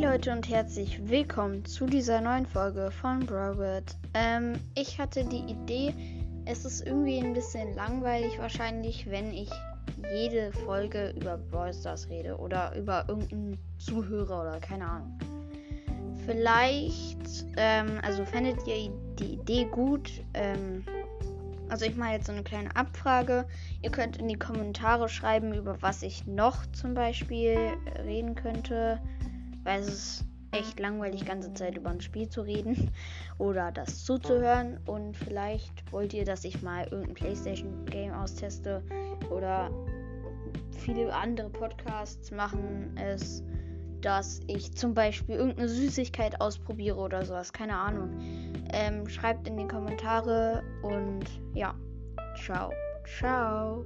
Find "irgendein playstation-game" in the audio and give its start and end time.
36.84-38.12